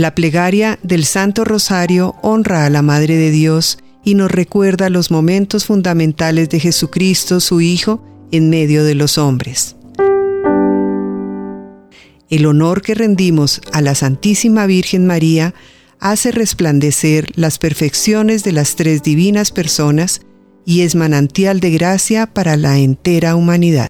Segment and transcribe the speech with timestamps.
[0.00, 5.10] La plegaria del Santo Rosario honra a la Madre de Dios y nos recuerda los
[5.10, 8.02] momentos fundamentales de Jesucristo, su Hijo,
[8.32, 9.76] en medio de los hombres.
[12.30, 15.52] El honor que rendimos a la Santísima Virgen María
[15.98, 20.22] hace resplandecer las perfecciones de las tres divinas personas
[20.64, 23.88] y es manantial de gracia para la entera humanidad.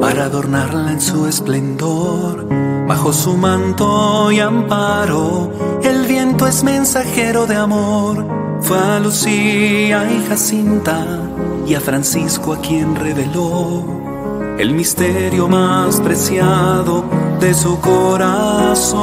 [0.00, 2.46] Para adornarla en su esplendor.
[2.86, 5.50] Bajo su manto y amparo,
[5.82, 8.24] el viento es mensajero de amor.
[8.60, 11.04] Fue a Lucía y Jacinta
[11.66, 13.84] y a Francisco a quien reveló
[14.58, 17.04] el misterio más preciado
[17.40, 19.00] de su corazón.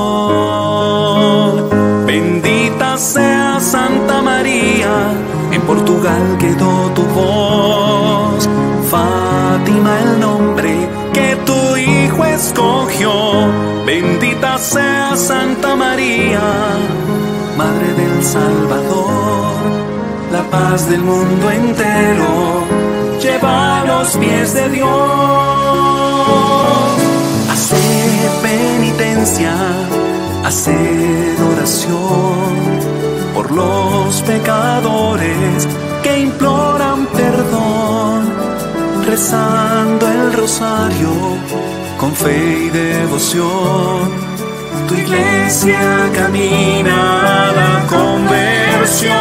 [2.06, 5.12] Bendita sea Santa María,
[5.52, 8.48] en Portugal quedó tu voz.
[9.70, 13.12] El nombre que tu hijo escogió.
[13.86, 16.42] Bendita sea Santa María,
[17.56, 19.54] Madre del Salvador,
[20.32, 22.64] la paz del mundo entero
[23.22, 24.90] lleva a los pies de Dios.
[27.52, 29.54] Hacer penitencia,
[30.46, 32.56] hacer oración
[33.36, 35.68] por los pecadores
[36.02, 36.59] que imploran
[39.20, 41.12] rezando el rosario
[41.98, 44.10] con fe y devoción.
[44.88, 49.16] Tu iglesia camina a la conversión.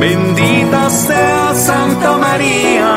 [0.00, 2.90] Bendita sea Santa María,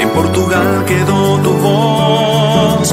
[0.00, 2.92] en Portugal quedó tu voz.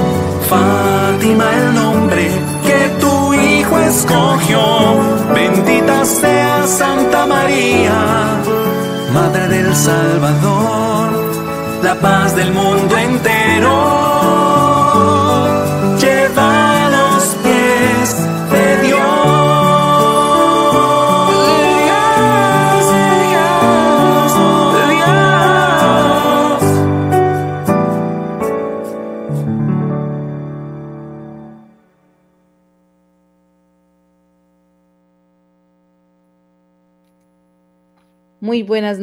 [0.52, 2.30] Fátima el nombre
[2.68, 4.62] que tu hijo escogió.
[5.34, 7.98] Bendita sea Santa María,
[9.12, 11.07] Madre del Salvador,
[11.84, 13.97] la paz del mundo entero.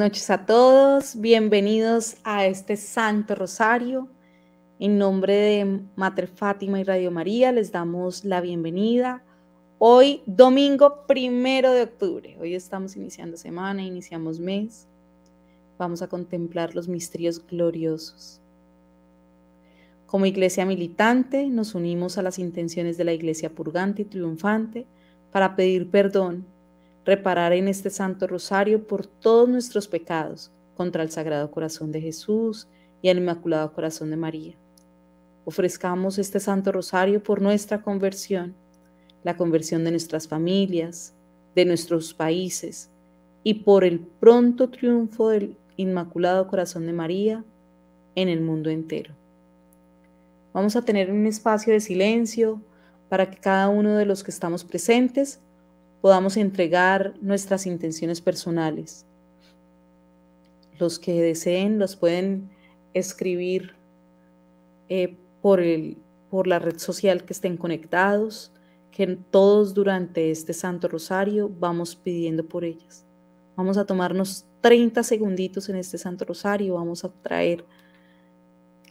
[0.04, 4.06] Noches a todos, bienvenidos a este Santo Rosario.
[4.78, 9.25] En nombre de Mater Fátima y Radio María les damos la bienvenida.
[9.78, 14.87] Hoy, domingo primero de octubre, hoy estamos iniciando semana, iniciamos mes.
[15.78, 18.42] Vamos a contemplar los misterios gloriosos.
[20.04, 24.84] Como iglesia militante, nos unimos a las intenciones de la iglesia purgante y triunfante
[25.32, 26.44] para pedir perdón
[27.04, 32.69] reparar en este Santo Rosario por todos nuestros pecados contra el Sagrado Corazón de Jesús
[33.03, 34.56] y el Inmaculado Corazón de María.
[35.44, 38.54] Ofrezcamos este Santo Rosario por nuestra conversión,
[39.22, 41.15] la conversión de nuestras familias,
[41.54, 42.91] de nuestros países
[43.42, 47.44] y por el pronto triunfo del Inmaculado Corazón de María
[48.15, 49.15] en el mundo entero.
[50.54, 52.62] Vamos a tener un espacio de silencio
[53.09, 55.41] para que cada uno de los que estamos presentes
[56.04, 59.06] podamos entregar nuestras intenciones personales.
[60.78, 62.50] Los que deseen los pueden
[62.92, 63.75] escribir
[64.91, 65.97] eh, por, el,
[66.28, 68.53] por la red social que estén conectados,
[68.91, 73.06] que todos durante este Santo Rosario vamos pidiendo por ellas.
[73.56, 77.65] Vamos a tomarnos 30 segunditos en este Santo Rosario, vamos a traer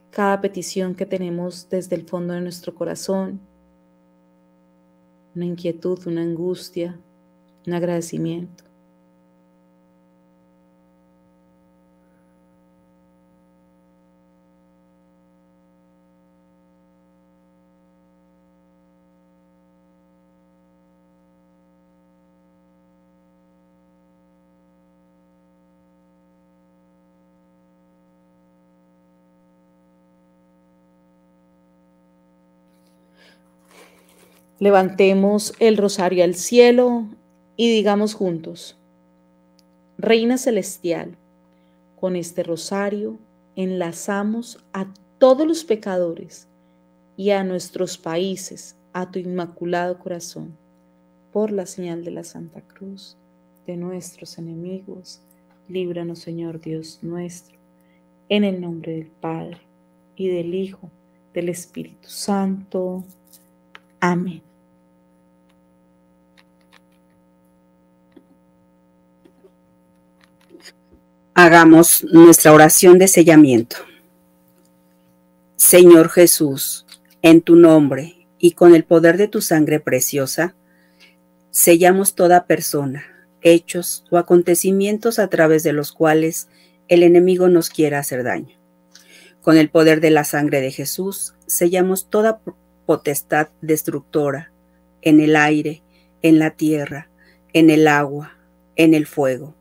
[0.10, 3.53] cada petición que tenemos desde el fondo de nuestro corazón
[5.36, 7.00] una inquietud, una angustia,
[7.66, 8.64] un agradecimiento.
[34.64, 37.06] Levantemos el rosario al cielo
[37.58, 38.78] y digamos juntos,
[39.98, 41.18] Reina Celestial,
[42.00, 43.20] con este rosario
[43.58, 44.88] enlazamos a
[45.18, 46.48] todos los pecadores
[47.18, 50.56] y a nuestros países a tu inmaculado corazón,
[51.34, 53.18] por la señal de la Santa Cruz
[53.68, 55.20] de nuestros enemigos.
[55.68, 57.58] Líbranos, Señor Dios nuestro,
[58.30, 59.60] en el nombre del Padre
[60.16, 60.90] y del Hijo,
[61.34, 63.04] del Espíritu Santo.
[64.00, 64.53] Amén.
[71.36, 73.78] Hagamos nuestra oración de sellamiento.
[75.56, 76.86] Señor Jesús,
[77.24, 80.54] en tu nombre y con el poder de tu sangre preciosa,
[81.50, 83.04] sellamos toda persona,
[83.42, 86.50] hechos o acontecimientos a través de los cuales
[86.88, 88.56] el enemigo nos quiera hacer daño.
[89.42, 92.42] Con el poder de la sangre de Jesús, sellamos toda
[92.86, 94.52] potestad destructora
[95.02, 95.82] en el aire,
[96.22, 97.10] en la tierra,
[97.54, 98.38] en el agua,
[98.76, 99.56] en el fuego,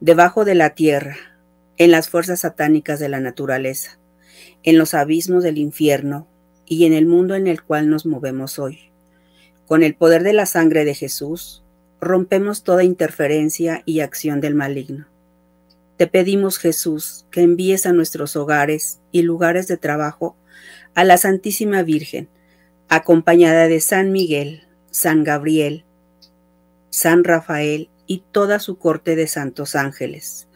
[0.00, 1.16] debajo de la tierra,
[1.76, 3.98] en las fuerzas satánicas de la naturaleza,
[4.62, 6.28] en los abismos del infierno
[6.66, 8.90] y en el mundo en el cual nos movemos hoy.
[9.66, 11.62] Con el poder de la sangre de Jesús,
[12.00, 15.06] rompemos toda interferencia y acción del maligno.
[15.96, 20.36] Te pedimos, Jesús, que envíes a nuestros hogares y lugares de trabajo
[20.94, 22.28] a la Santísima Virgen,
[22.88, 25.84] acompañada de San Miguel, San Gabriel,
[26.90, 30.48] San Rafael y toda su corte de santos ángeles.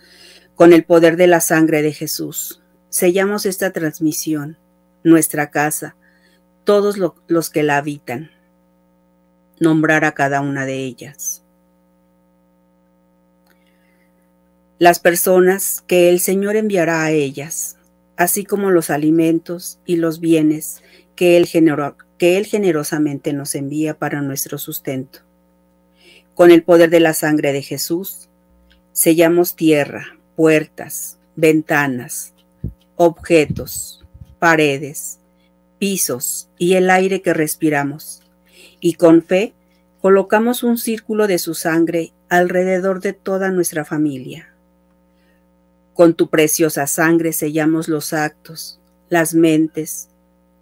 [0.57, 4.59] Con el poder de la sangre de Jesús, sellamos esta transmisión,
[5.05, 5.95] nuestra casa,
[6.65, 6.97] todos
[7.29, 8.33] los que la habitan.
[9.61, 11.43] Nombrar a cada una de ellas.
[14.83, 17.77] las personas que el Señor enviará a ellas,
[18.17, 20.83] así como los alimentos y los bienes
[21.15, 25.21] que él, generosamente nos envía para nuestro sustento.
[26.43, 28.29] Con el poder de la sangre de Jesús,
[28.91, 32.35] sellamos tierra, puertas, ventanas,
[32.97, 34.05] objetos,
[34.41, 35.21] paredes,
[35.79, 38.25] pisos y el aire que respiramos.
[38.81, 39.53] Y con fe
[40.01, 44.53] colocamos un círculo de su sangre alrededor de toda nuestra familia.
[45.95, 50.09] Con tu preciosa sangre sellamos los actos, las mentes,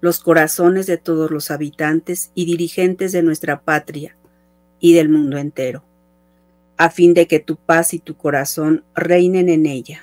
[0.03, 4.15] los corazones de todos los habitantes y dirigentes de nuestra patria
[4.81, 5.85] y del mundo entero,
[6.77, 10.01] a fin de que tu paz y tu corazón reinen en ella.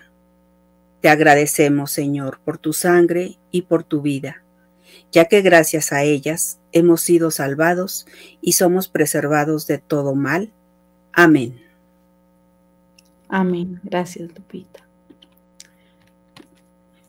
[1.02, 4.44] Te agradecemos, Señor, por tu sangre y por tu vida,
[5.12, 8.06] ya que gracias a ellas hemos sido salvados
[8.42, 10.52] y somos preservados de todo mal.
[11.12, 11.60] Amén.
[13.28, 13.80] Amén.
[13.84, 14.88] Gracias, Lupita.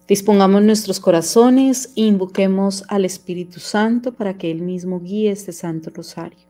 [0.08, 5.90] Dispongamos nuestros corazones e invoquemos al Espíritu Santo para que Él mismo guíe este Santo
[5.90, 6.47] Rosario.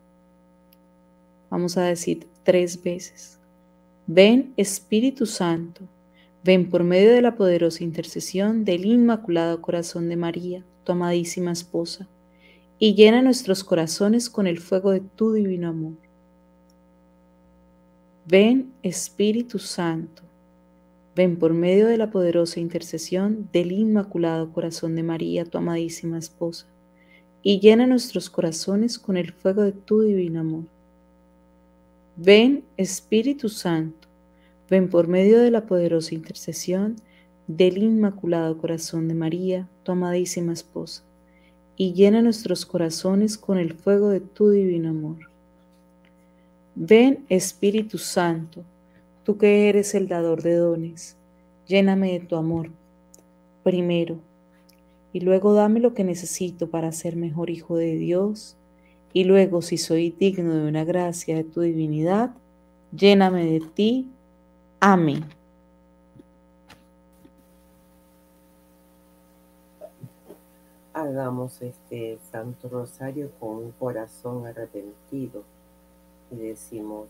[1.50, 3.38] Vamos a decir tres veces.
[4.06, 5.82] Ven Espíritu Santo,
[6.44, 12.08] ven por medio de la poderosa intercesión del Inmaculado Corazón de María, tu amadísima esposa,
[12.78, 15.94] y llena nuestros corazones con el fuego de tu divino amor.
[18.26, 20.28] Ven Espíritu Santo
[21.18, 26.68] Ven por medio de la poderosa intercesión del Inmaculado Corazón de María, tu amadísima esposa,
[27.42, 30.62] y llena nuestros corazones con el fuego de tu divino amor.
[32.20, 34.08] Ven, Espíritu Santo,
[34.68, 36.96] ven por medio de la poderosa intercesión
[37.46, 41.04] del Inmaculado Corazón de María, tu amadísima esposa,
[41.76, 45.30] y llena nuestros corazones con el fuego de tu divino amor.
[46.74, 48.64] Ven, Espíritu Santo,
[49.22, 51.16] tú que eres el dador de dones,
[51.68, 52.72] lléname de tu amor,
[53.62, 54.16] primero,
[55.12, 58.57] y luego dame lo que necesito para ser mejor hijo de Dios,
[59.12, 62.30] y luego, si soy digno de una gracia de tu divinidad,
[62.92, 64.10] lléname de ti.
[64.80, 65.24] Amén.
[70.92, 75.44] Hagamos este Santo Rosario con un corazón arrepentido
[76.30, 77.06] y decimos,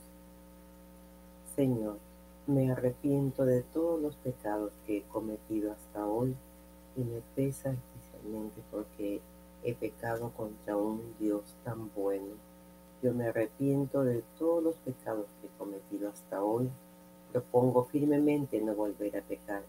[1.56, 1.98] Señor,
[2.46, 6.34] me arrepiento de todos los pecados que he cometido hasta hoy
[6.96, 9.20] y me pesa especialmente porque
[9.62, 12.34] he pecado contra un Dios tan bueno.
[13.02, 16.68] Yo me arrepiento de todos los pecados que he cometido hasta hoy.
[17.32, 19.62] Propongo firmemente no volver a pecar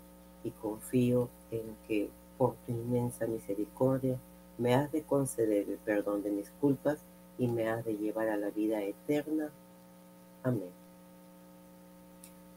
[0.43, 4.17] y confío en que por tu inmensa misericordia
[4.58, 7.00] me has de conceder el perdón de mis culpas
[7.38, 9.50] y me has de llevar a la vida eterna.
[10.43, 10.69] Amén.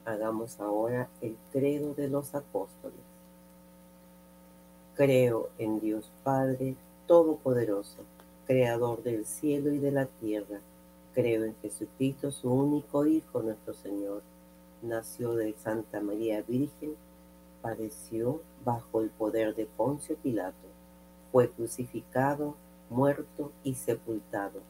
[0.04, 2.98] Hagamos ahora el credo de los apóstoles.
[4.96, 6.76] Creo en Dios Padre
[7.12, 7.98] Todopoderoso,
[8.46, 10.60] Creador del cielo y de la tierra.
[11.12, 14.22] Creo en Jesucristo, su único Hijo, nuestro Señor.
[14.80, 16.96] Nació de Santa María Virgen,
[17.60, 20.66] padeció bajo el poder de Poncio Pilato,
[21.30, 22.54] fue crucificado,
[22.88, 24.60] muerto y sepultado,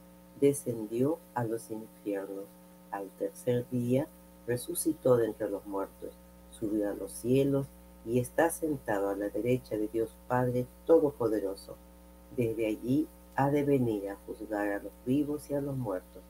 [0.40, 2.46] descendió a los infiernos.
[2.90, 4.08] Al tercer día
[4.48, 6.10] resucitó de entre los muertos,
[6.50, 7.68] subió a los cielos
[8.04, 11.76] y está sentado a la derecha de Dios Padre Todopoderoso.
[12.36, 16.22] Desde allí ha de venir a juzgar a los vivos y a los muertos.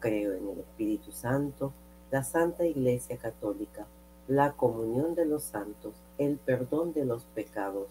[0.00, 1.72] Creo en el Espíritu Santo,
[2.10, 3.86] la Santa Iglesia Católica,
[4.28, 7.88] la comunión de los santos, el perdón de los pecados,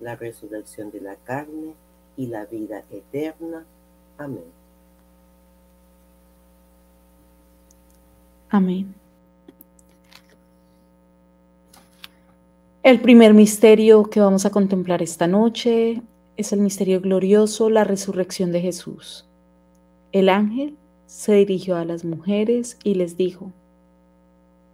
[0.00, 1.74] la resurrección de la carne
[2.16, 3.64] y la vida eterna.
[4.18, 4.44] Amén.
[8.50, 8.94] Amén.
[12.82, 16.02] El primer misterio que vamos a contemplar esta noche
[16.36, 19.26] es el misterio glorioso, la resurrección de Jesús.
[20.12, 23.52] El ángel se dirigió a las mujeres y les dijo,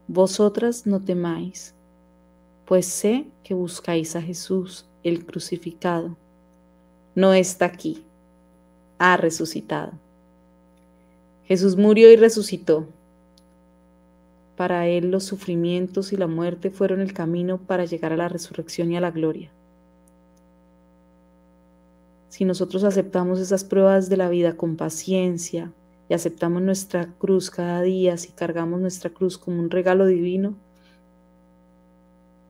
[0.07, 1.75] Vosotras no temáis,
[2.65, 6.17] pues sé que buscáis a Jesús, el crucificado.
[7.15, 8.05] No está aquí,
[8.99, 9.93] ha resucitado.
[11.45, 12.87] Jesús murió y resucitó
[14.59, 18.91] para él los sufrimientos y la muerte fueron el camino para llegar a la resurrección
[18.91, 19.53] y a la gloria.
[22.29, 25.73] Si nosotros aceptamos esas pruebas de la vida con paciencia
[26.09, 30.55] y aceptamos nuestra cruz cada día, si cargamos nuestra cruz como un regalo divino,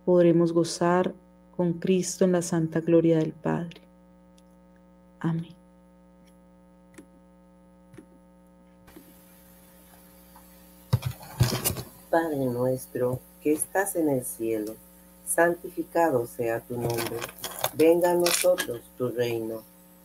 [0.05, 1.15] podremos gozar
[1.57, 3.81] con Cristo en la santa gloria del Padre.
[5.21, 5.55] Amén.
[12.11, 14.75] Padre nuestro que estás en el cielo,
[15.27, 17.19] santificado sea tu nombre.
[17.75, 19.68] Venga a nosotros tu reino.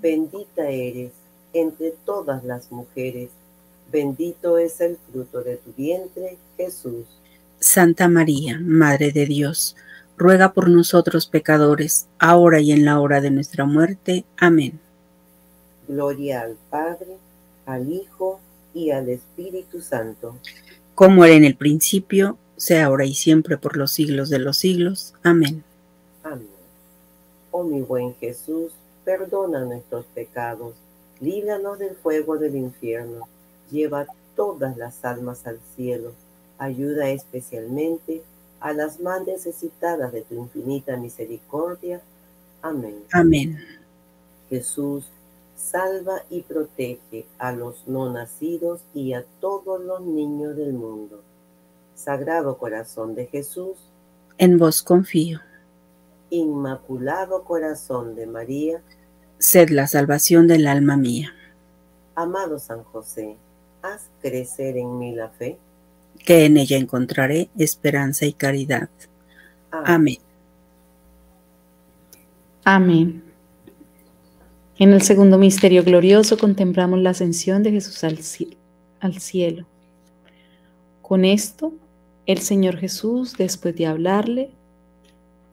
[0.00, 1.12] bendita eres
[1.52, 3.30] entre todas las mujeres,
[3.90, 7.06] bendito es el fruto de tu vientre, Jesús.
[7.58, 9.76] Santa María, Madre de Dios,
[10.16, 14.24] ruega por nosotros pecadores, ahora y en la hora de nuestra muerte.
[14.36, 14.78] Amén.
[15.88, 17.16] Gloria al Padre,
[17.66, 18.40] al Hijo
[18.74, 20.36] y al Espíritu Santo.
[20.94, 25.14] Como era en el principio, sea ahora y siempre por los siglos de los siglos.
[25.22, 25.64] Amén.
[26.22, 26.48] Amén.
[27.50, 28.72] Oh mi buen Jesús,
[29.04, 30.74] perdona nuestros pecados,
[31.20, 33.28] líbranos del fuego del infierno,
[33.70, 36.12] lleva todas las almas al cielo,
[36.58, 38.22] ayuda especialmente
[38.60, 42.00] a las más necesitadas de tu infinita misericordia.
[42.62, 43.04] Amén.
[43.12, 43.58] Amén.
[44.48, 45.06] Jesús,
[45.56, 51.22] salva y protege a los no nacidos y a todos los niños del mundo.
[51.94, 53.76] Sagrado corazón de Jesús,
[54.40, 55.38] en vos confío.
[56.30, 58.82] Inmaculado corazón de María,
[59.38, 61.34] sed la salvación del alma mía.
[62.14, 63.36] Amado San José,
[63.82, 65.58] haz crecer en mí la fe,
[66.24, 68.88] que en ella encontraré esperanza y caridad.
[69.70, 70.18] Amén.
[72.64, 73.22] Amén.
[74.80, 78.18] En el segundo misterio glorioso contemplamos la ascensión de Jesús al,
[79.20, 79.66] cielo.
[81.02, 81.74] Con esto,
[82.24, 84.50] el Señor Jesús, después de hablarle,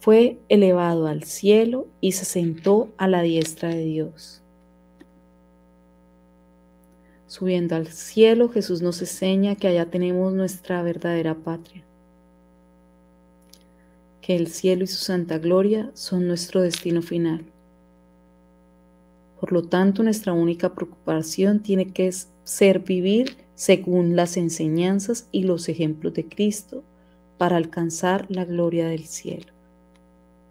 [0.08, 4.42] fue elevado al cielo y se sentó a la diestra de Dios.
[7.28, 11.84] Subiendo al cielo, Jesús nos enseña que allá tenemos nuestra verdadera patria,
[14.22, 17.44] que el cielo y su santa gloria son nuestro destino final.
[19.42, 22.10] Por lo tanto, nuestra única preocupación tiene que
[22.46, 26.86] ser vivir según las enseñanzas y los ejemplos de Cristo
[27.38, 29.57] para alcanzar la gloria del cielo.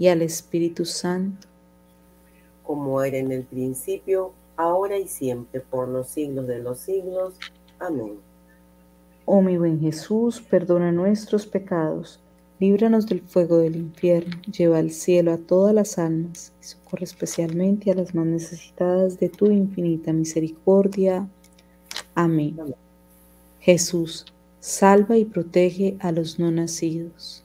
[0.00, 1.46] y al Espíritu Santo.
[2.62, 7.34] Como era en el principio, ahora y siempre, por los siglos de los siglos.
[7.78, 8.14] Amén.
[9.26, 12.18] Oh mi buen Jesús, perdona nuestros pecados,
[12.58, 17.90] líbranos del fuego del infierno, lleva al cielo a todas las almas y socorre especialmente
[17.90, 21.28] a las más necesitadas de tu infinita misericordia.
[22.14, 22.56] Amén.
[23.60, 24.24] Jesús,
[24.60, 27.44] salva y protege a los no nacidos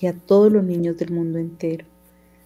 [0.00, 1.84] y a todos los niños del mundo entero.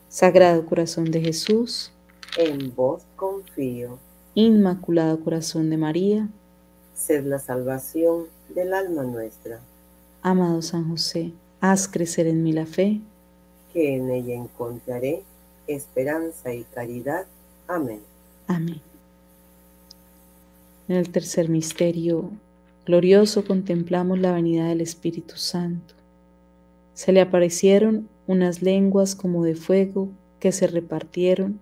[0.08, 1.92] Sagrado Corazón de Jesús,
[2.36, 3.98] en vos confío.
[4.34, 6.28] Inmaculado Corazón de María,
[6.94, 9.60] sed la salvación del alma nuestra.
[10.22, 13.00] Amado San José, haz crecer en mí la fe,
[13.72, 15.22] que en ella encontraré
[15.66, 17.26] esperanza y caridad.
[17.66, 18.00] Amén.
[18.46, 18.80] Amén.
[20.88, 22.30] En el tercer misterio
[22.84, 25.94] glorioso contemplamos la venida del Espíritu Santo.
[26.94, 31.58] Se le aparecieron unas lenguas como de fuego que se repartieron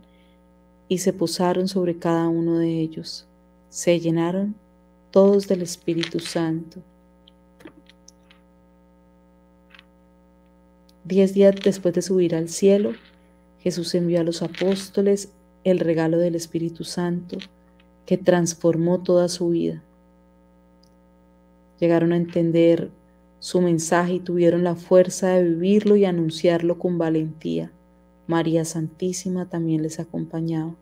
[0.88, 3.26] y se posaron sobre cada uno de ellos.
[3.68, 4.54] Se llenaron
[5.10, 6.80] todos del Espíritu Santo.
[11.04, 12.92] Diez días después de subir al cielo,
[13.60, 15.30] Jesús envió a los apóstoles
[15.64, 17.38] el regalo del Espíritu Santo
[18.06, 19.82] que transformó toda su vida.
[21.80, 22.90] Llegaron a entender
[23.40, 27.70] su mensaje y tuvieron la fuerza de vivirlo y anunciarlo con valentía.
[28.26, 30.74] María Santísima también les acompañaba.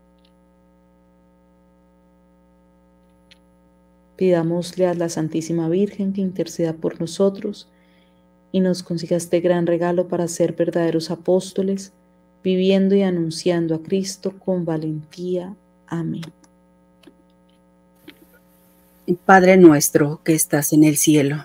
[4.17, 7.69] Pidámosle a la Santísima Virgen que interceda por nosotros
[8.51, 11.93] y nos consiga este gran regalo para ser verdaderos apóstoles,
[12.43, 15.55] viviendo y anunciando a Cristo con valentía.
[15.87, 16.23] Amén.
[19.25, 21.45] Padre nuestro que estás en el cielo,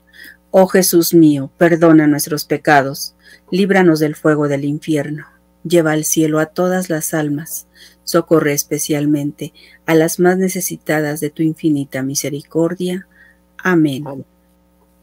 [0.51, 3.15] Oh Jesús mío, perdona nuestros pecados,
[3.49, 5.25] líbranos del fuego del infierno,
[5.63, 7.67] lleva al cielo a todas las almas,
[8.03, 9.53] socorre especialmente
[9.85, 13.07] a las más necesitadas de tu infinita misericordia.
[13.57, 14.05] Amén.
[14.05, 14.25] Amén.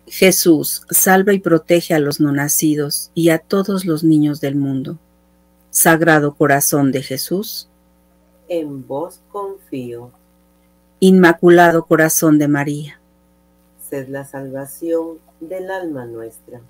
[0.07, 4.99] Jesús, salva y protege a los no nacidos y a todos los niños del mundo.
[5.71, 7.69] Sagrado Corazón de Jesús,
[8.49, 10.11] en vos confío.
[11.01, 12.98] Inmaculado Corazón de María,
[13.89, 16.61] sed la salvación del alma nuestra.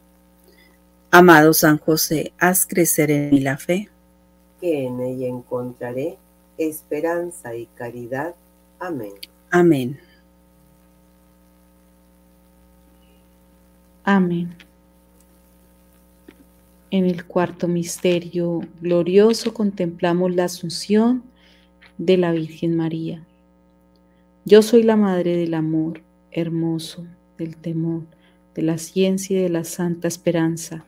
[1.11, 3.89] Amado San José, haz crecer en mí la fe,
[4.61, 6.19] que en ella encontraré
[6.59, 8.35] esperanza y caridad.
[8.79, 9.15] Amén.
[9.51, 9.99] Amén.
[14.05, 14.55] Amén.
[16.91, 21.23] En el cuarto misterio glorioso contemplamos la asunción
[21.99, 23.23] de la Virgen María.
[24.45, 26.01] Yo soy la Madre del Amor,
[26.31, 28.05] hermoso, del temor,
[28.55, 30.85] de la ciencia y de la santa esperanza.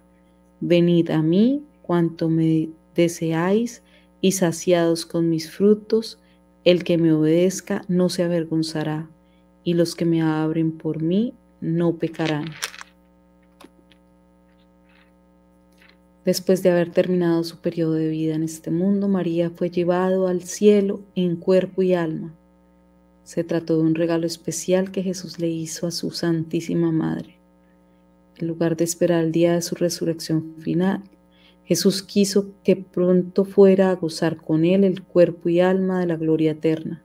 [0.61, 3.83] Venid a mí cuanto me deseáis
[4.21, 6.19] y saciados con mis frutos,
[6.65, 9.09] el que me obedezca no se avergonzará,
[9.65, 12.47] y los que me abren por mí no pecarán.
[16.25, 20.43] Después de haber terminado su periodo de vida en este mundo, María fue llevado al
[20.43, 22.35] cielo en cuerpo y alma.
[23.31, 27.39] Se trató de un regalo especial que Jesús le hizo a su Santísima Madre.
[28.37, 31.05] En lugar de esperar el día de su resurrección final,
[31.63, 36.17] Jesús quiso que pronto fuera a gozar con él el cuerpo y alma de la
[36.17, 37.05] gloria eterna.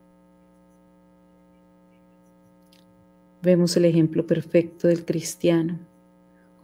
[3.40, 5.78] Vemos el ejemplo perfecto del cristiano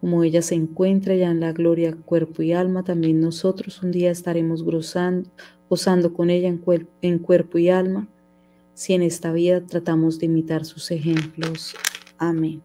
[0.01, 4.11] Como ella se encuentra ya en la gloria cuerpo y alma, también nosotros un día
[4.11, 8.09] estaremos gozando, con ella en cuerpo y alma,
[8.83, 11.73] si en esta vida tratamos de imitar sus ejemplos.
[12.19, 12.61] Amén.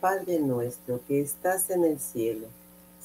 [0.00, 2.46] Padre nuestro que estás en el cielo,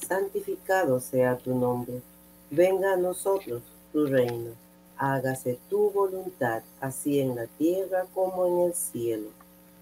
[0.06, 2.00] santificado sea tu nombre,
[2.48, 4.52] venga a nosotros tu reino,
[4.96, 9.30] hágase tu voluntad, así en la tierra como en el cielo.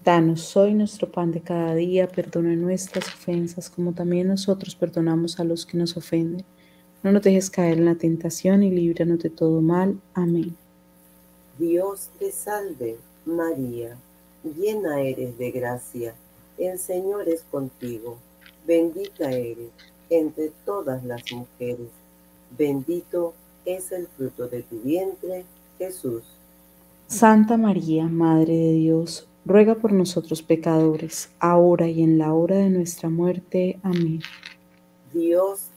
[0.03, 5.43] Danos hoy nuestro pan de cada día, perdona nuestras ofensas como también nosotros perdonamos a
[5.43, 6.43] los que nos ofenden.
[7.03, 9.99] No nos dejes caer en la tentación y líbranos de todo mal.
[10.13, 10.55] Amén.
[11.59, 13.95] Dios te salve, María,
[14.43, 16.15] llena eres de gracia
[16.57, 18.17] el Señor es contigo,
[18.67, 19.71] bendita eres
[20.09, 21.89] entre todas las mujeres,
[22.57, 23.33] bendito
[23.65, 25.45] es el fruto de tu vientre,
[25.79, 26.23] Jesús.
[27.07, 32.69] Santa María, Madre de Dios, ruega por nosotros pecadores, ahora y en la hora de
[32.69, 33.79] nuestra muerte.
[33.81, 34.21] Amén.
[35.11, 35.69] Dios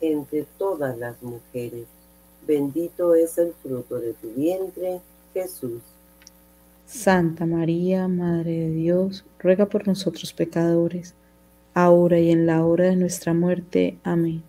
[0.00, 1.86] entre todas las mujeres,
[2.46, 5.00] bendito es el fruto de tu vientre,
[5.34, 5.80] Jesús.
[6.86, 11.14] Santa María, Madre de Dios, ruega por nosotros pecadores,
[11.74, 13.98] ahora y en la hora de nuestra muerte.
[14.04, 14.42] Amén.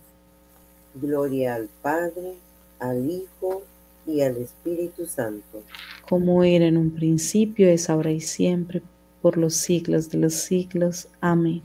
[0.96, 2.36] Gloria al Padre,
[2.80, 3.64] al Hijo
[4.06, 5.64] y al Espíritu Santo.
[6.08, 8.82] Como era en un principio, es ahora y siempre,
[9.22, 11.08] por los siglos de los siglos.
[11.20, 11.62] Amén.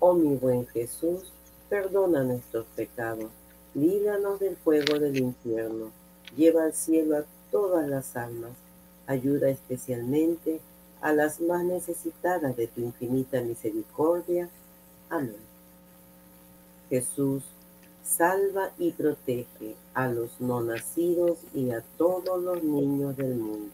[0.00, 1.32] Oh mi buen Jesús,
[1.68, 3.30] perdona nuestros pecados,
[3.74, 5.90] líbranos del fuego del infierno,
[6.36, 8.52] lleva al cielo a todas las almas,
[9.06, 10.60] ayuda especialmente
[11.00, 14.48] a las más necesitadas de tu infinita misericordia.
[15.10, 15.36] Amén.
[16.90, 17.44] Jesús,
[18.02, 23.72] salva y protege a los no nacidos y a todos los niños del mundo.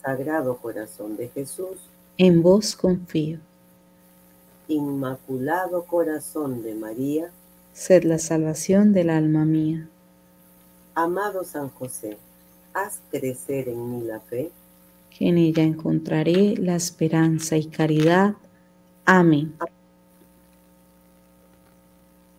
[0.00, 1.78] Sagrado Corazón de Jesús,
[2.16, 3.38] en vos confío.
[4.68, 7.30] Inmaculado Corazón de María,
[7.72, 9.88] sed la salvación del alma mía.
[10.94, 12.16] Amado San José,
[12.72, 14.50] haz crecer en mí la fe,
[15.10, 18.34] que en ella encontraré la esperanza y caridad.
[19.04, 19.54] Amén.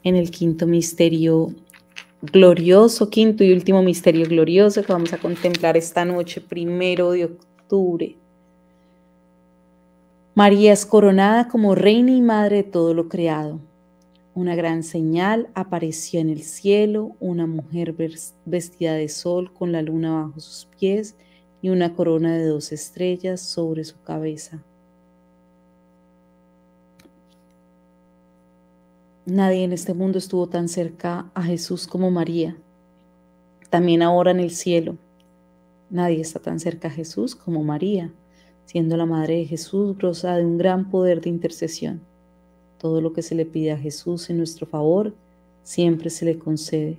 [0.03, 1.53] En el quinto misterio
[2.21, 8.15] glorioso, quinto y último misterio glorioso que vamos a contemplar esta noche, primero de octubre.
[10.35, 13.61] María es coronada como reina y madre de todo lo creado.
[14.33, 17.95] Una gran señal apareció en el cielo, una mujer
[18.43, 21.15] vestida de sol con la luna bajo sus pies
[21.61, 24.61] y una corona de dos estrellas sobre su cabeza.
[29.25, 32.57] Nadie en este mundo estuvo tan cerca a Jesús como María.
[33.69, 34.97] También ahora en el cielo,
[35.89, 38.11] nadie está tan cerca a Jesús como María,
[38.65, 42.01] siendo la madre de Jesús grosa de un gran poder de intercesión.
[42.79, 45.13] Todo lo que se le pide a Jesús en nuestro favor
[45.63, 46.97] siempre se le concede.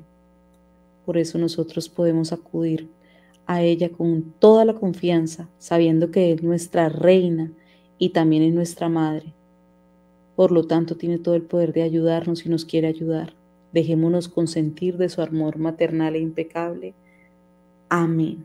[1.05, 2.89] Por eso nosotros podemos acudir
[3.47, 7.53] a ella con toda la confianza, sabiendo que es nuestra reina
[7.99, 9.33] y también es nuestra madre.
[10.35, 13.33] Por lo tanto, tiene todo el poder de ayudarnos y nos quiere ayudar.
[13.73, 16.95] Dejémonos consentir de su amor maternal e impecable.
[17.89, 18.45] Amén.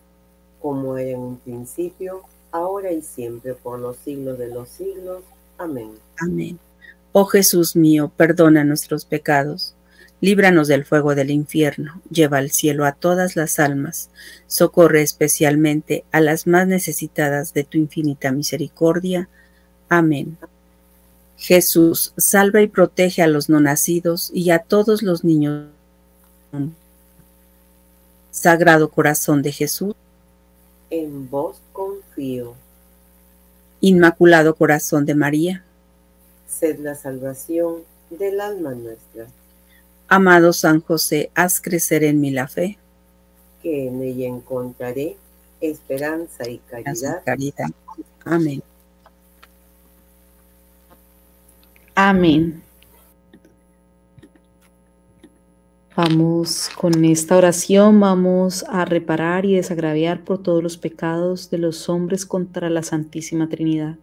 [0.61, 5.23] Como era en un principio, ahora y siempre, por los siglos de los siglos.
[5.57, 5.91] Amén.
[6.19, 6.59] Amén.
[7.11, 9.75] Oh Jesús mío, perdona nuestros pecados
[10.21, 14.09] líbranos del fuego del infierno, lleva al cielo a todas las almas,
[14.47, 19.27] socorre especialmente a las más necesitadas de tu infinita misericordia.
[19.89, 20.37] Amén.
[21.37, 25.65] Jesús, salva y protege a los no nacidos y a todos los niños.
[28.29, 29.95] Sagrado corazón de Jesús.
[30.91, 32.53] En vos confío.
[33.79, 35.63] Inmaculado corazón de María.
[36.47, 37.77] Sed la salvación
[38.11, 39.27] del alma nuestra.
[40.07, 42.77] Amado San José, haz crecer en mí la fe.
[43.63, 45.15] Que en ella encontraré
[45.61, 47.23] esperanza y caridad.
[47.23, 47.69] caridad.
[48.25, 48.61] Amén.
[51.95, 52.61] Amén.
[55.95, 61.89] Vamos con esta oración, vamos a reparar y desagraviar por todos los pecados de los
[61.89, 63.97] hombres contra la Santísima Trinidad.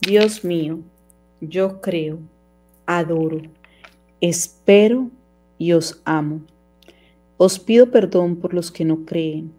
[0.00, 0.78] Dios mío,
[1.40, 2.18] yo creo,
[2.86, 3.42] adoro
[4.22, 5.10] espero
[5.58, 6.42] y os amo.
[7.36, 9.52] Os pido perdón por los que no creen,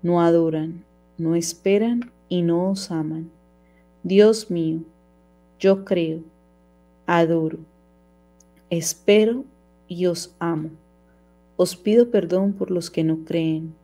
[0.00, 0.84] no adoran,
[1.18, 3.28] no esperan y no os aman.
[4.04, 4.78] Dios mío,
[5.58, 6.20] yo creo,
[7.06, 7.58] adoro,
[8.70, 9.44] espero
[9.88, 10.70] y os amo.
[11.56, 13.74] Os pido perdón por los que no creen,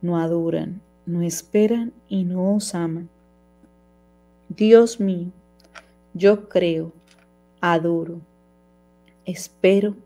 [0.00, 3.08] no adoran, no esperan y no os aman.
[4.48, 5.30] Dios mío,
[6.14, 6.92] yo creo,
[7.60, 8.20] adoro,
[9.24, 9.96] espero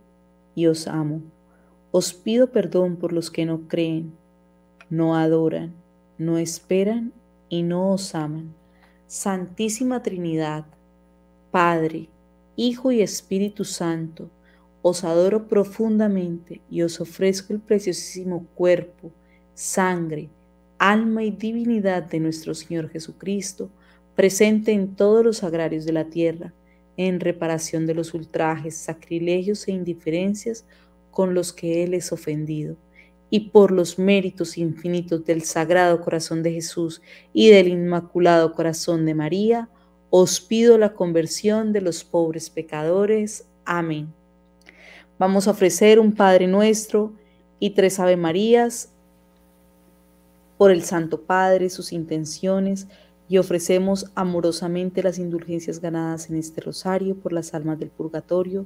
[0.55, 1.21] y os amo.
[1.93, 4.13] Os pido perdón por los que no creen,
[4.89, 5.73] no adoran,
[6.19, 7.13] no esperan
[7.49, 8.55] y no os aman.
[9.07, 10.65] Santísima Trinidad,
[11.51, 12.09] Padre,
[12.57, 14.31] Hijo y Espíritu Santo,
[14.83, 19.13] os adoro profundamente y os ofrezco el preciosísimo cuerpo,
[19.55, 20.31] sangre,
[20.79, 23.71] alma y divinidad de nuestro Señor Jesucristo,
[24.15, 26.53] presente en todos los agrarios de la tierra
[26.97, 30.67] en reparación de los ultrajes, sacrilegios e indiferencias
[31.11, 32.77] con los que Él es ofendido,
[33.31, 37.01] y por los méritos infinitos del Sagrado Corazón de Jesús
[37.33, 39.69] y del Inmaculado Corazón de María,
[40.11, 43.47] os pido la conversión de los pobres pecadores.
[43.65, 44.13] Amén.
[45.21, 47.13] Vamos a ofrecer un Padre nuestro
[47.59, 48.89] y tres Ave Marías
[50.57, 52.89] por el Santo Padre, sus intenciones,
[53.29, 58.65] y ofrecemos amorosamente las indulgencias ganadas en este rosario por las almas del purgatorio,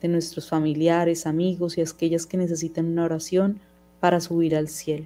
[0.00, 3.60] de nuestros familiares, amigos y aquellas que necesitan una oración
[4.00, 5.04] para subir al cielo.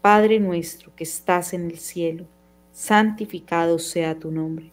[0.00, 2.24] Padre nuestro que estás en el cielo,
[2.72, 4.72] santificado sea tu nombre.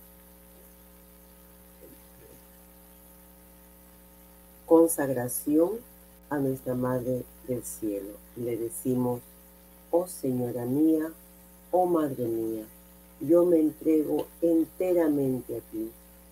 [4.71, 5.71] consagración
[6.29, 8.13] a nuestra Madre del Cielo.
[8.37, 9.19] Le decimos,
[9.91, 11.11] oh Señora mía,
[11.71, 12.63] oh Madre mía,
[13.19, 15.91] yo me entrego enteramente a ti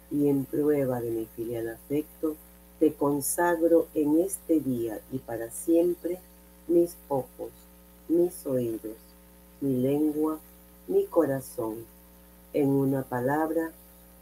[0.10, 2.38] y en prueba de mi filial afecto,
[2.80, 6.18] te consagro en este día y para siempre
[6.70, 7.52] mis ojos,
[8.08, 8.96] mis oídos,
[9.60, 10.40] mi lengua,
[10.88, 11.76] mi corazón,
[12.54, 13.74] en una palabra,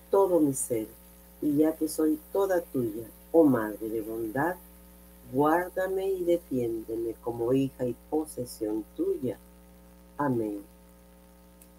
[0.10, 0.88] todo mi ser,
[1.40, 3.06] y ya que soy toda tuya,
[3.40, 4.56] Oh Madre de bondad,
[5.32, 9.38] guárdame y defiéndeme como hija y posesión tuya.
[10.18, 10.64] Amén.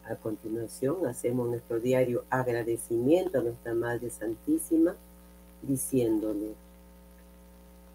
[0.05, 4.95] A continuación hacemos nuestro diario agradecimiento a nuestra Madre Santísima,
[5.61, 6.55] diciéndole,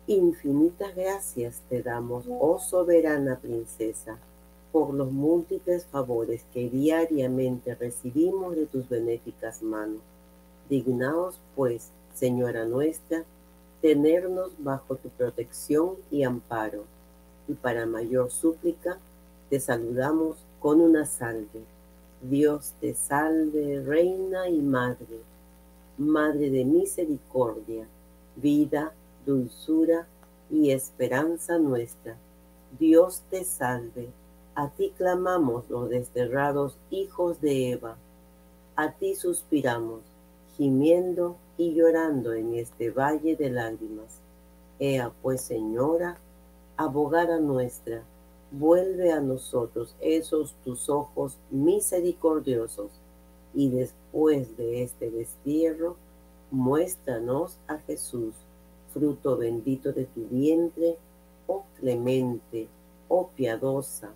[0.08, 4.18] Infinitas gracias te damos, oh soberana princesa,
[4.74, 10.02] por los múltiples favores que diariamente recibimos de tus benéficas manos.
[10.68, 13.24] Dignaos, pues, Señora nuestra,
[13.84, 16.86] tenernos bajo tu protección y amparo.
[17.50, 18.98] Y para mayor súplica,
[19.50, 21.66] te saludamos con una salve.
[22.22, 25.20] Dios te salve, Reina y Madre,
[25.98, 27.86] Madre de misericordia,
[28.38, 28.94] vida,
[29.26, 30.08] dulzura
[30.50, 32.16] y esperanza nuestra.
[32.80, 34.08] Dios te salve.
[34.56, 37.98] A ti clamamos los desterrados hijos de Eva.
[38.78, 40.00] A ti suspiramos,
[40.58, 44.20] gimiendo y llorando en este valle de lágrimas.
[44.80, 46.18] Ea pues, Señora,
[46.78, 48.04] abogada nuestra,
[48.52, 52.92] vuelve a nosotros esos tus ojos misericordiosos,
[53.54, 55.96] y después de este destierro,
[56.52, 58.34] muéstranos a Jesús,
[58.94, 60.98] fruto bendito de tu vientre,
[61.48, 62.68] oh clemente,
[63.10, 64.12] oh piadosa,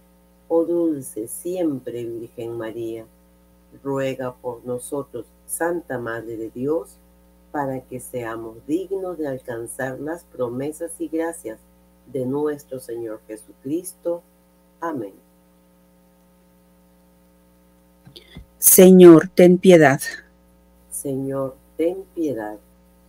[0.47, 3.05] oh dulce siempre Virgen María.
[3.83, 6.97] Ruega por nosotros, Santa Madre de Dios,
[7.51, 11.57] para que seamos dignos de alcanzar las promesas y gracias
[12.05, 14.21] de nuestro Señor Jesucristo.
[14.79, 15.13] Amén.
[18.59, 20.01] Señor, ten piedad.
[20.91, 22.57] Señor, ten piedad.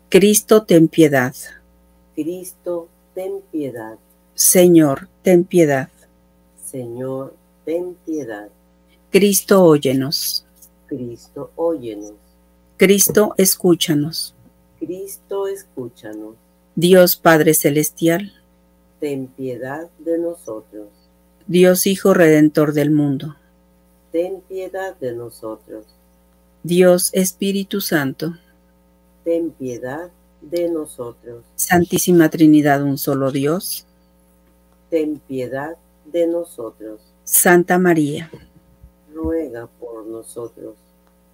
[0.08, 1.34] Cristo, ten piedad.
[2.14, 3.98] Cristo, ten piedad.
[4.34, 5.88] Señor, ten piedad.
[6.64, 7.34] Señor,
[7.64, 8.48] ten piedad.
[9.10, 10.44] Cristo, óyenos.
[10.86, 12.27] Cristo, óyenos.
[12.78, 14.36] Cristo, escúchanos.
[14.78, 16.36] Cristo, escúchanos.
[16.76, 18.32] Dios Padre Celestial,
[19.00, 20.86] ten piedad de nosotros.
[21.48, 23.34] Dios Hijo Redentor del mundo,
[24.12, 25.86] ten piedad de nosotros.
[26.62, 28.34] Dios Espíritu Santo,
[29.24, 30.08] ten piedad
[30.40, 31.42] de nosotros.
[31.56, 33.86] Santísima Trinidad, un solo Dios,
[34.88, 37.00] ten piedad de nosotros.
[37.24, 38.30] Santa María,
[39.12, 40.76] ruega por nosotros.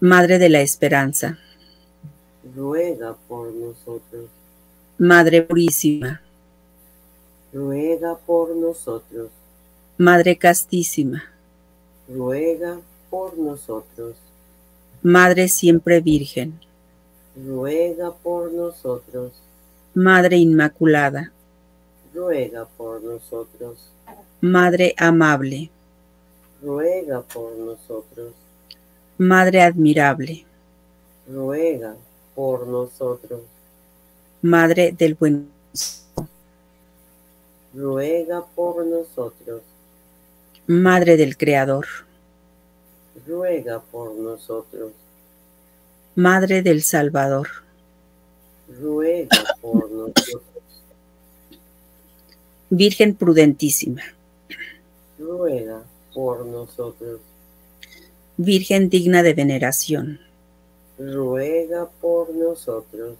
[0.00, 1.38] Madre de la Esperanza,
[2.54, 4.28] ruega por nosotros.
[4.96, 6.22] Madre Purísima,
[7.52, 9.28] ruega por nosotros.
[9.96, 11.24] Madre Castísima,
[12.08, 12.78] ruega
[13.10, 14.14] por nosotros.
[15.02, 16.60] Madre Siempre Virgen,
[17.34, 19.32] ruega por nosotros.
[19.94, 21.32] Madre Inmaculada,
[22.14, 23.78] ruega por nosotros.
[24.40, 25.70] Madre Amable,
[26.62, 28.32] ruega por nosotros.
[29.20, 30.46] Madre Admirable,
[31.28, 31.96] ruega
[32.36, 33.40] por nosotros.
[34.42, 35.50] Madre del buen
[37.74, 39.62] ruega por nosotros.
[40.68, 41.86] Madre del Creador,
[43.26, 44.92] ruega por nosotros.
[46.14, 47.48] Madre del Salvador,
[48.80, 50.42] ruega por nosotros.
[52.70, 54.02] Virgen prudentísima,
[55.18, 55.82] ruega
[56.14, 57.18] por nosotros.
[58.38, 60.20] Virgen digna de veneración,
[60.98, 63.16] ruega por nosotros.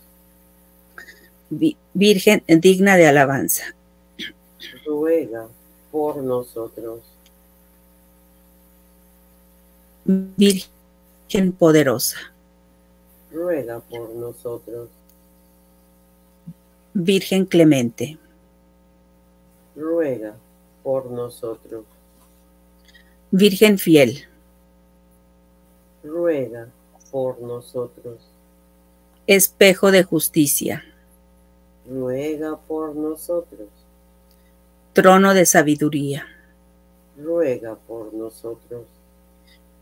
[1.51, 3.75] Vi- Virgen digna de alabanza,
[4.87, 5.49] ruega
[5.91, 7.01] por nosotros.
[10.05, 12.17] Virgen poderosa,
[13.33, 14.89] Ruega por nosotros.
[16.95, 18.17] Virgen clemente,
[19.77, 20.35] Ruega
[20.83, 21.85] por nosotros.
[23.31, 24.28] Virgen fiel,
[26.09, 26.69] Ruega
[27.11, 28.17] por nosotros.
[29.27, 30.83] espejo de justicia,
[31.87, 33.69] Ruega por nosotros.
[34.95, 36.25] trono de sabiduría,
[37.23, 38.87] Ruega por nosotros.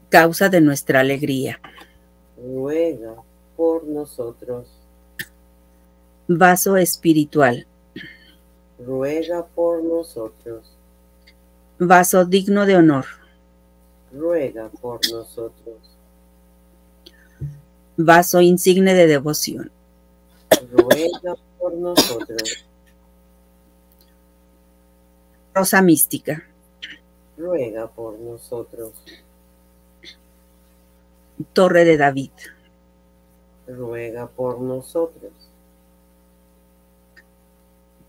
[0.09, 1.61] causa de nuestra alegría,
[2.37, 3.15] Ruega
[3.57, 4.67] por nosotros.
[6.27, 7.67] vaso espiritual,
[8.85, 10.67] Ruega por nosotros.
[11.79, 13.05] vaso digno de honor,
[14.13, 15.77] Ruega por nosotros.
[17.97, 19.71] Vaso insigne de devoción,
[20.73, 22.65] Ruega por nosotros.
[25.55, 26.45] rosa mística,
[27.39, 28.93] Ruega por nosotros.
[31.53, 32.31] torre de David,
[33.67, 35.33] Ruega por nosotros.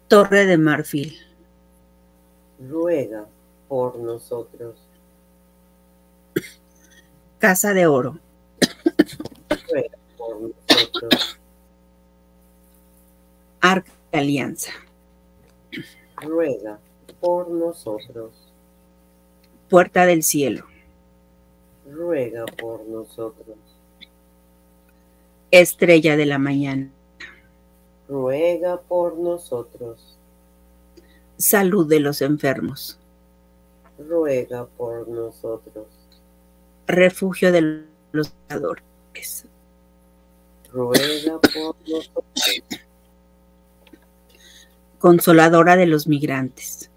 [0.07, 1.17] torre de marfil,
[2.69, 3.25] Ruega
[3.67, 4.75] por nosotros.
[7.39, 8.19] casa de oro.
[13.61, 14.71] Arca de alianza,
[16.21, 16.79] Ruega
[17.19, 18.31] por nosotros.
[19.69, 20.65] puerta del cielo,
[21.89, 23.57] Ruega por nosotros.
[25.51, 26.89] estrella de la mañana,
[28.07, 30.17] Ruega por nosotros.
[31.37, 32.97] salud de los enfermos,
[33.99, 35.87] Ruega por nosotros.
[36.87, 39.45] refugio de los pecadores,
[40.71, 42.23] Ruega por nosotros.
[44.99, 46.89] consoladora de los migrantes,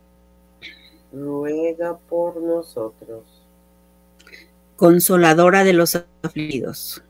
[1.13, 3.23] Ruega por nosotros.
[4.77, 7.03] consoladora de los afligidos,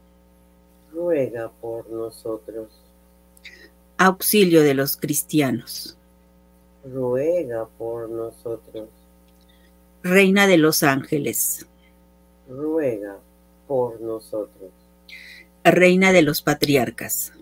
[0.92, 2.68] Ruega por nosotros.
[3.98, 5.96] auxilio de los cristianos,
[6.84, 8.88] Ruega por nosotros.
[10.02, 11.66] reina de los ángeles,
[12.48, 13.16] Ruega
[13.68, 14.70] por nosotros.
[15.64, 17.32] Reina de los patriarcas,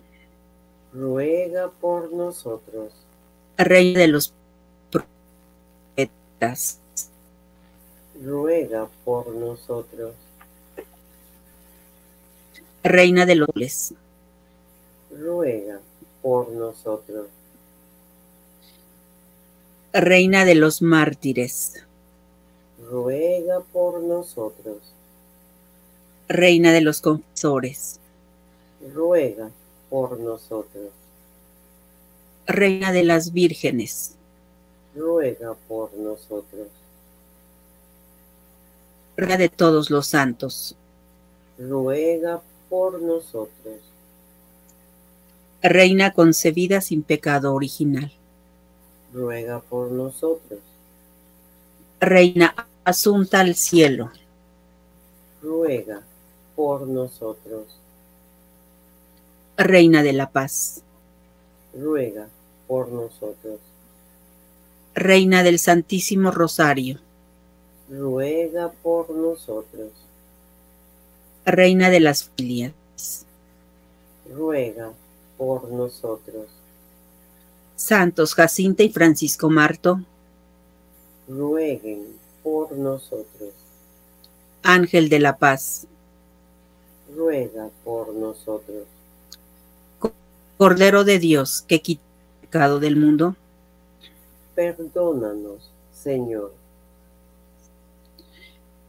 [0.93, 2.91] Ruega por nosotros.
[3.57, 4.33] reina de los
[4.89, 6.79] profetas,
[8.23, 10.13] Ruega por nosotros.
[12.83, 13.93] reina de los nobles,
[15.11, 15.79] Ruega
[16.21, 17.27] por nosotros.
[19.93, 21.85] reina de los mártires,
[22.89, 24.77] Ruega por nosotros.
[26.27, 27.98] reina de los confesores,
[28.81, 29.49] Ruega
[29.89, 30.89] por nosotros.
[32.47, 34.15] reina de las vírgenes,
[34.95, 36.67] Ruega por nosotros.
[39.17, 40.75] reina de todos los santos,
[41.59, 43.79] Ruega por nosotros.
[45.61, 48.11] reina concebida sin pecado original,
[49.13, 50.59] Ruega por nosotros.
[51.99, 52.55] reina
[52.85, 54.09] asunta al cielo,
[55.41, 56.01] Ruega
[56.55, 57.65] por nosotros.
[59.59, 60.81] Reina de la paz,
[61.77, 62.27] Ruega
[62.67, 63.59] por nosotros.
[64.95, 66.99] reina del Santísimo Rosario,
[67.89, 69.91] Ruega por nosotros.
[71.45, 73.25] reina de las familias,
[74.33, 74.93] Ruega
[75.37, 76.45] por nosotros.
[77.75, 79.99] santos Jacinta y Francisco Marto,
[81.27, 83.53] Rueguen por nosotros.
[84.63, 85.85] ángel de la paz,
[87.13, 88.85] Ruega por nosotros.
[90.59, 92.03] Cordero de Dios que quita
[92.41, 93.37] el pecado del mundo,
[94.55, 96.53] Perdónanos, Señor.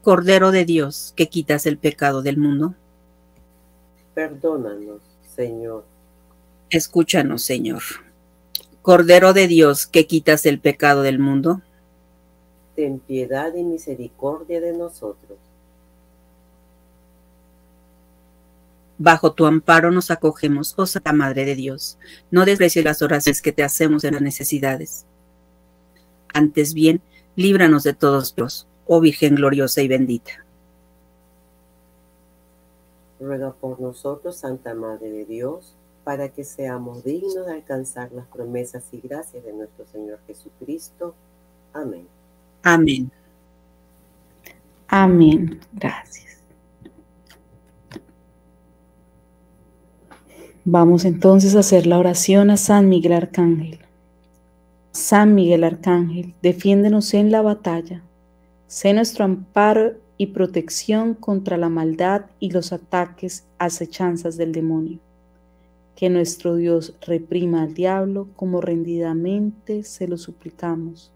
[0.02, 2.74] Cordero de Dios que quitas el pecado del mundo,
[4.14, 5.00] Perdónanos,
[5.36, 5.84] Señor.
[6.70, 7.82] escúchanos, Señor.
[8.82, 11.62] Cordero de Dios que quitas el pecado del mundo,
[12.74, 15.38] Ten piedad y misericordia de nosotros.
[19.02, 21.96] Bajo tu amparo nos acogemos, oh Santa Madre de Dios.
[22.30, 25.06] No desprecies las oraciones que te hacemos en las necesidades.
[26.34, 27.00] Antes bien,
[27.34, 30.44] líbranos de todos los, oh Virgen gloriosa y bendita.
[33.18, 35.72] Ruega por nosotros, Santa Madre de Dios,
[36.04, 41.14] para que seamos dignos de alcanzar las promesas y gracias de nuestro Señor Jesucristo.
[41.72, 42.06] Amén.
[42.62, 43.10] Amén.
[44.88, 45.58] Amén.
[45.72, 46.29] Gracias.
[50.66, 53.78] Vamos entonces a hacer la oración a San Miguel Arcángel.
[54.92, 58.02] San Miguel Arcángel, defiéndenos en la batalla.
[58.66, 64.98] Sé nuestro amparo y protección contra la maldad y los ataques, acechanzas del demonio.
[65.96, 71.10] Que nuestro Dios reprima al diablo como rendidamente se lo suplicamos.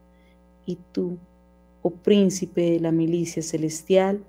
[0.64, 1.18] Y tú,
[1.82, 4.20] oh príncipe de la milicia celestial,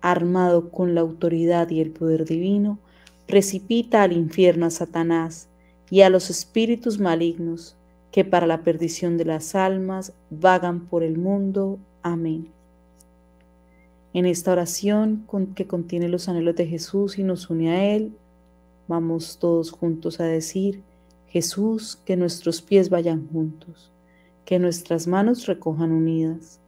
[0.00, 2.78] armado con la autoridad y el poder divino,
[3.26, 5.48] precipita al infierno a Satanás
[5.90, 7.76] y a los espíritus malignos
[8.10, 11.78] que para la perdición de las almas vagan por el mundo.
[12.02, 12.48] Amén.
[14.12, 18.12] En esta oración que contiene los anhelos de Jesús y nos une a Él,
[18.86, 20.82] vamos todos juntos a decir,
[21.28, 23.90] Jesús, que nuestros pies vayan juntos,
[24.44, 26.60] que nuestras manos recojan unidas,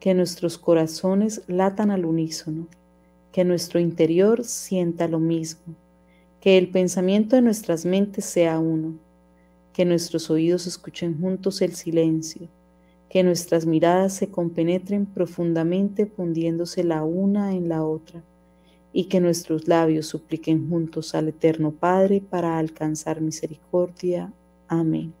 [0.00, 2.66] que nuestros corazones latan al unísono,
[3.32, 5.74] que nuestro interior sienta lo mismo
[6.42, 8.94] que el pensamiento de nuestras mentes sea uno,
[9.72, 12.48] que nuestros oídos escuchen juntos el silencio,
[13.08, 18.24] que nuestras miradas se compenetren profundamente fundiéndose la una en la otra,
[18.92, 24.32] y que nuestros labios supliquen juntos al Eterno Padre para alcanzar misericordia.
[24.66, 25.14] Amén.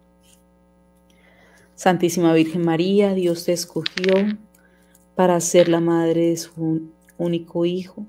[1.76, 4.14] Santísima Virgen María, Dios te escogió
[5.14, 6.82] para ser la madre de su
[7.16, 8.06] único Hijo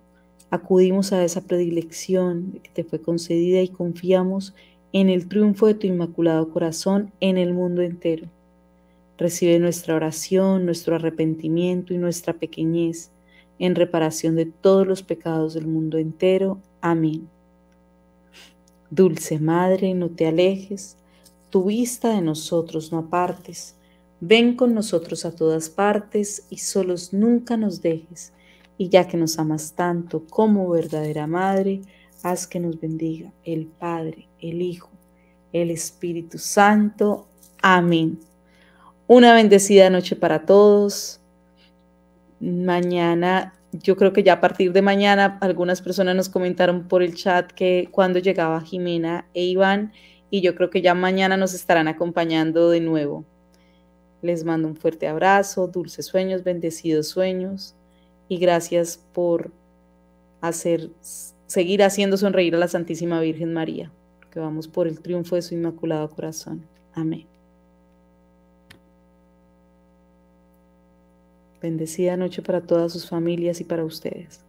[0.53, 4.53] Acudimos a esa predilección que te fue concedida y confiamos
[4.91, 8.27] en el triunfo de tu inmaculado corazón en el mundo entero.
[9.17, 13.09] Recibe nuestra oración, nuestro arrepentimiento y nuestra pequeñez
[13.57, 16.59] en reparación de todos los pecados del mundo entero.
[16.81, 17.27] Amén.
[18.91, 20.97] Dulce Madre, no te alejes,
[21.49, 23.73] tu vista de nosotros no apartes,
[24.19, 28.33] ven con nosotros a todas partes y solos nunca nos dejes
[28.77, 31.81] y ya que nos amas tanto como verdadera Madre,
[32.23, 34.89] haz que nos bendiga el Padre, el Hijo,
[35.51, 37.27] el Espíritu Santo.
[37.61, 38.19] Amén.
[39.07, 41.19] Una bendecida noche para todos.
[42.39, 47.13] Mañana, yo creo que ya a partir de mañana, algunas personas nos comentaron por el
[47.13, 49.93] chat que cuando llegaba Jimena e Iván,
[50.29, 53.23] y yo creo que ya mañana nos estarán acompañando de nuevo.
[54.21, 57.75] Les mando un fuerte abrazo, dulces sueños, bendecidos sueños
[58.27, 59.51] y gracias por
[60.41, 60.89] hacer,
[61.47, 63.91] seguir haciendo sonreír a la Santísima Virgen María,
[64.31, 66.65] que vamos por el triunfo de su Inmaculado Corazón.
[66.93, 67.25] Amén.
[71.61, 74.41] Bendecida noche para todas sus familias y para ustedes.